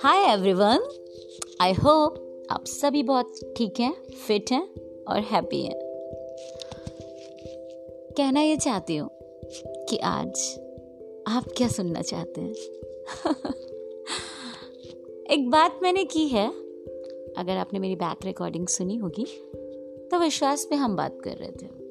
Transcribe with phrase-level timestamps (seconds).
[0.00, 0.80] Hi everyone
[1.60, 3.94] I hope आप सभी बहुत ठीक हैं
[4.26, 4.68] फिट हैं
[5.08, 5.80] और हैप्पी हैं।
[8.16, 9.10] कहना ये चाहती हूँ
[9.88, 10.60] कि आज
[11.26, 12.52] आप क्या सुनना चाहते हैं?
[15.30, 16.52] एक बात मैंने की है।
[17.38, 19.26] अगर आपने मेरी बैक रिकॉर्डिंग सुनी होगी
[20.12, 21.81] तो विश्वास पे हम बात कर रहे थे।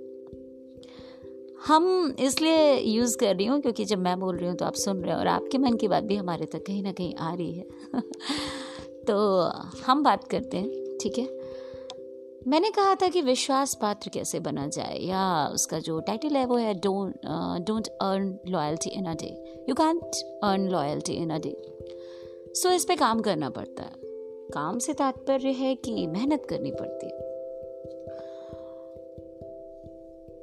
[1.67, 5.03] हम इसलिए यूज़ कर रही हूँ क्योंकि जब मैं बोल रही हूँ तो आप सुन
[5.03, 7.53] रहे हो और आपके मन की बात भी हमारे तक कहीं ना कहीं आ रही
[7.53, 7.65] है।
[9.07, 9.41] तो
[9.85, 11.51] हम बात करते हैं, ठीक है?
[12.47, 16.55] मैंने कहा था कि विश्वास पात्र कैसे बना जाए या उसका जो टाइटल है वो
[16.55, 17.15] है don't
[17.65, 20.05] don't earn loyalty in a day you can't
[20.43, 21.61] earn loyalty in a day
[22.55, 23.91] so इस पे काम करना पड़ता है।
[24.49, 27.31] काम से तात्पर्य है कि मेहनत करनी पड़ती है।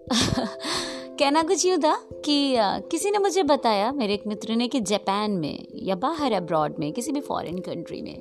[1.19, 2.55] कहना कुछ यूँ था कि
[2.91, 6.93] किसी ने मुझे बताया, मेरे एक मित्र ने, कि जापान में, या बाहर अब्रॉड में,
[6.93, 8.21] किसी भी फॉरेन कंट्री में,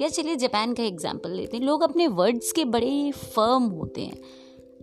[0.00, 4.20] या चलिए जापान का एग्ज़ाम्पल लेते हैं, लोग अपने वर्ड्स के बड़े फर्म होते हैं,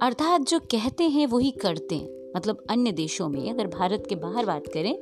[0.02, 4.46] अर्थात जो कहते हैं, वही करते हैं मतलब अन्य देशों में, अगर भारत के बाहर
[4.46, 4.96] बात करें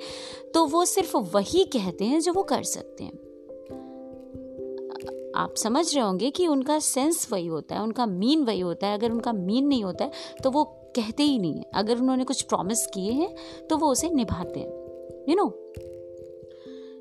[0.53, 3.13] तो वो सिर्फ़ वही कहते हैं, जो वो कर सकते हैं।
[5.35, 8.97] आप समझ रहे होंगे कि उनका सेंस वही होता है, उनका मीन वही होता है,
[8.97, 10.11] अगर उनका मीन नहीं होता है
[10.43, 10.63] तो वो
[10.95, 13.35] कहते ही नहीं है। अगर उन्होंने कुछ प्रॉमिस किए हैं
[13.69, 14.69] तो वो उसे निभाते हैं।
[15.29, 15.73] यू नो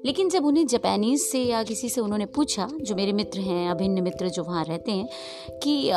[0.04, 4.02] लेकिन जब उन्हें जापानीज से या किसी से उन्होंने पूछा जो मेरे मित्र हैं अभिन्न
[4.02, 5.08] मित्र जो वहाँ रहते हैं
[5.58, 5.90] कि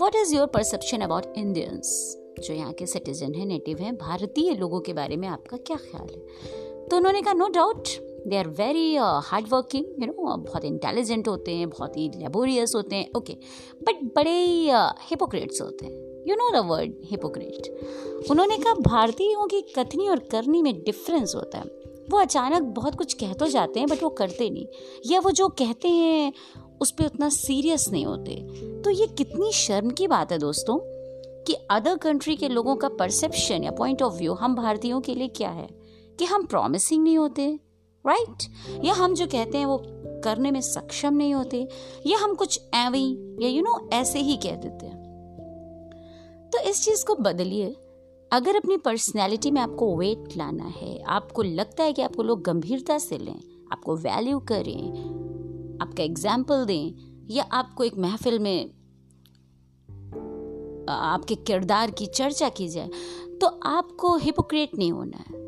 [0.00, 4.80] what is your perception about Indians जो यहाँ के सिटीजन हैं नेटिव हैं भारतीय लोगों
[4.80, 6.20] के बारे में आपका क्या ख्याल है?
[6.88, 7.88] तो उन्होंने कहा no doubt
[8.26, 12.96] they are very hard working you know बहुत इंटेलिजेंट होते हैं बहुत ही लेबोरियस होते
[12.96, 13.44] हैं ओके okay.
[13.82, 14.68] बट बड़े
[15.02, 17.80] हिपोक्रेट्स uh, होते हैं। You know the word hypocrite
[18.30, 21.64] उन्होंने कहा भारतीयों की कथनी और करनी में डिफरेंस होता है।
[22.10, 24.66] वो अचानक बहुत कुछ कह तो जाते हैं बट वो करते नहीं।
[25.06, 26.32] या वो जो कहते हैं
[26.80, 28.34] उस पर उतना सीरियस नहीं होते।
[28.82, 30.78] तो ये कितनी शर्म की बात है दोस्तों
[31.44, 35.28] कि अदर कंट्री के लोगों का परसेप्शन या पॉइंट ऑफ़ व्यू हम भारतीयों के लिए
[35.28, 35.68] क्या है?
[36.18, 37.58] कि हम प्रॉमिसिंग नहीं होते
[38.06, 38.84] राइट right?
[38.84, 39.82] या हम जो कहते हैं वो
[40.24, 41.68] करने में सक्षम नहीं होते।
[42.06, 44.95] या हम कुछ एवं या यू you नो know, ऐसे ही कह देते हैं।
[46.56, 47.66] तो इस चीज़ को बदलिए।
[48.30, 52.96] अगर अपनी पर्सनैलिटी में आपको वेट लाना है, आपको लगता है कि आपको लोग गंभीरता
[52.98, 53.40] से लें,
[53.72, 54.88] आपको वैल्यू करें,
[55.82, 58.70] आपका एग्ज़ाम्पल दें, या आपको एक महफिल में
[60.88, 62.90] आपके किरदार की चर्चा की जाए
[63.40, 65.44] तो आपको हिपोक्रेट नहीं होना है।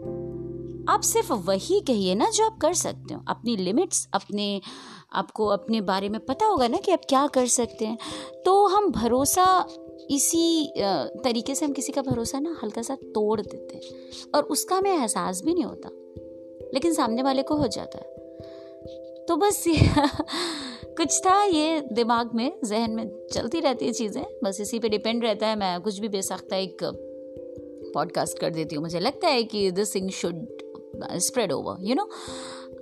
[0.89, 4.61] आप सिर्फ़ वही कहिए ना जो आप कर सकते हो। अपनी लिमिट्स अपने,
[5.13, 7.99] आपको अपने बारे में पता होगा ना कि आप क्या कर सकते हैं।
[8.45, 9.45] तो हम भरोसा
[10.11, 10.73] इसी
[11.25, 13.83] तरीके से हम किसी का भरोसा ना हल्का सा तोड़ देते हैं।
[14.35, 15.91] और उसका हमें एहसास भी नहीं होता,
[16.75, 18.17] लेकिन सामने वाले को हो जाता है।
[19.27, 19.65] तो बस
[20.97, 25.25] कुछ था ये दिमाग में, जहन में चलती रहती है चीज़ें, बस इसी पे डिपेंड
[25.25, 26.85] रहता है। मैं कुछ भी बेसख्ता एक
[27.95, 30.47] पॉडकास्ट कर देती हूँ। मुझे लगता है कि this thing should
[31.17, 32.09] spread over you know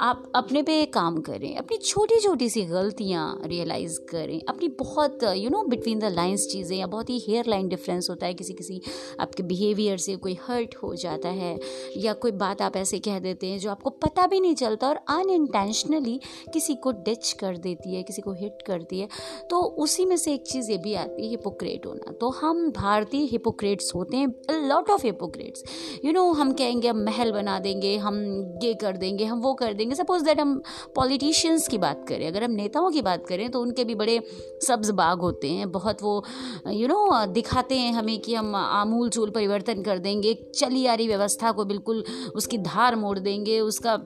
[0.02, 5.50] आप अपने पे काम करें, अपनी छोटी छोटी सी गलतियाँ रियलाइज़ करें, अपनी बहुत you
[5.50, 8.80] know between the lines चीज़ें या बहुत ही हेयर लाइन डिफरेंस होता है किसी किसी
[9.20, 11.58] आपके बिहेवियर से कोई हर्ट हो जाता है
[11.96, 15.00] या कोई बात आप ऐसे कह देते हैं जो आपको पता भी नहीं चलता और
[15.10, 16.18] अनइंटेंशनली
[16.52, 19.08] किसी को डिच कर देती है, किसी को हिट करती है
[19.50, 23.24] तो उसी में से एक चीज़ ये भी आती है हिपोक्रेट होना। तो हम भारतीय
[23.30, 25.64] हिपोक्रेट्स होते हैं lot of hypocrites
[26.04, 28.22] you know हम कहेंगे, हम महल बना देंगे, हम
[28.62, 30.60] ये कर देंगे, हम वो कर देंगे। सपोज़ दैट हम
[30.96, 34.20] पॉलिटिशियंस की बात करें अगर हम नेताओं की बात करें तो उनके भी बड़े
[34.66, 36.22] सब्ज बाग होते हैं। बहुत वो
[36.66, 40.86] यू you नो know, दिखाते हैं हमें कि हम आमूल चूल परिवर्तन कर देंगे चली
[40.86, 42.04] आ रही व्यवस्था को बिल्कुल
[42.34, 43.98] उसकी धार मोड़ देंगे उसका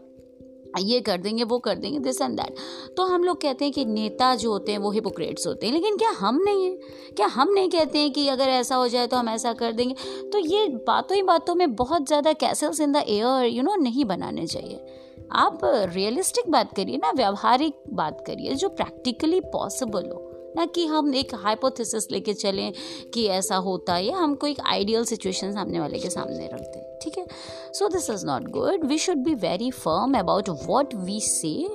[0.79, 2.57] ये कर देंगे वो कर देंगे दिस एंड दैट
[2.97, 5.97] तो हम लोग कहते हैं कि नेता जो होते हैं वो हिपोक्रेट्स होते हैं लेकिन
[5.97, 6.77] क्या हम नहीं हैं?
[7.17, 9.95] क्या हम नहीं कहते हैं कि अगर ऐसा हो जाए तो हम ऐसा कर देंगे?
[10.33, 14.05] तो ये बातों ही बातों में बहुत ज़्यादा castles in the air you know नहीं
[14.05, 14.79] बनाने चाहिए।
[15.33, 21.15] आप रियलिस्टिक बात करिए ना, व्यवहारिक बात करिए, जो प्रैक्टिकली पॉसिबल हो। ना कि हम
[21.15, 22.73] एक हाइपोथेसिस लेके चलें
[23.15, 26.99] कि ऐसा होता है, या हमको एक आइडियल सिचुएशन सामने वाले के सामने रख दें
[27.03, 27.27] ठीक है?
[27.73, 31.69] So this is not good we should be very firm about what we say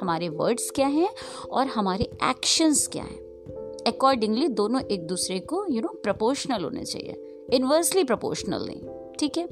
[0.00, 1.08] हमारे वर्ड्स क्या हैं
[1.50, 3.18] और हमारे एक्शंस क्या हैं।
[3.86, 9.48] अकॉर्डिंगली दोनों एक दूसरे को यू नो प्रपोर्शनल होने चाहिए। इन्वर्सली प्रपोर्शनल नहीं, ठीक है?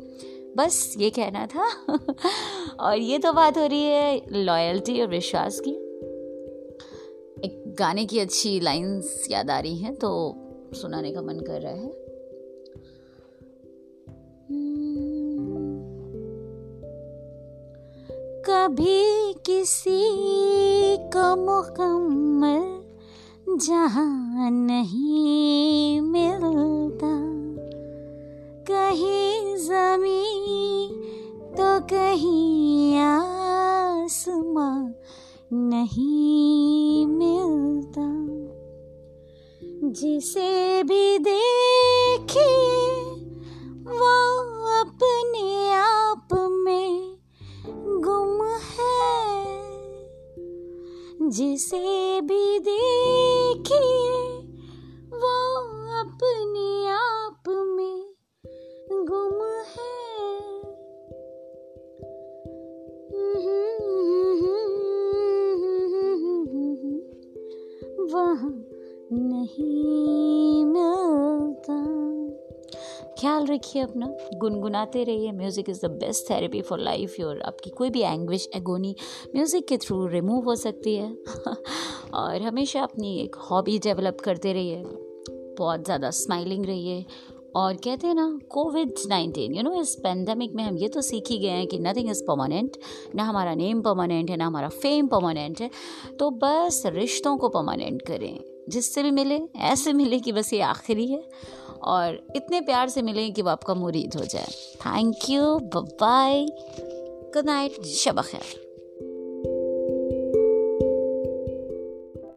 [0.57, 1.67] बस ये कहना था।
[2.81, 5.71] और ये तो बात हो रही है लॉयल्टी और विश्वास की।
[7.45, 10.35] एक गाने की अच्छी लाइंस याद आ रही हैं तो
[10.73, 12.05] सुनाने का मन कर रहा है।
[14.51, 15.15] हम्म।
[18.47, 20.01] कभी किसी
[20.97, 22.85] को मुकम्मल
[23.57, 25.74] जहा नहीं
[39.95, 42.45] जिसे भी देखिए
[43.87, 44.15] वो
[44.81, 47.17] अपने आप में
[47.79, 49.45] गुम है।
[51.31, 54.34] जिसे भी देखिए
[69.45, 71.85] नहीं मिलता।
[73.21, 77.91] ख्याल रखिए अपना, गुनगुनाते रहिए। Music is the best therapy for life your आपकी कोई
[77.91, 78.97] भी एंग्विश एगोनी
[79.35, 81.19] म्यूज़िक के थ्रू रिमूव हो सकती है।
[82.15, 84.83] और हमेशा अपनी एक हॉबी डेवलप करते रहिए।
[85.59, 87.05] बहुत ज़्यादा स्माइलिंग रहिए।
[87.57, 91.25] और कहते हैं ना कोविड नाइन्टीन यू नो इस पेंडेमिक में हम ये तो सीख
[91.31, 92.77] ही गए हैं कि नथिंग इज़ परमानेंट
[93.15, 95.71] ना हमारा नेम परमानेंट है, ना हमारा फेम परमानेंट है।
[96.19, 101.07] तो बस रिश्तों को परमानेंट करें। जिससे भी मिले, ऐसे मिले कि बस ये आखिरी
[101.07, 101.29] है।
[101.83, 106.47] और इतने प्यार से मिलें कि वो आपका मुरीद हो जाए। Thank you bye
[107.35, 108.64] good night शब खैर।